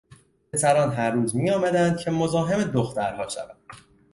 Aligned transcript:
پسران 0.53 0.91
هر 0.91 1.11
روز 1.11 1.35
میآمدند 1.35 1.97
که 1.97 2.11
مزاحم 2.11 2.63
دخترها 2.71 3.27
شوند. 3.29 3.57